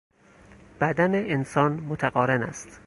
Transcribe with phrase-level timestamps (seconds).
[0.81, 2.79] بدن انسان متقارن است.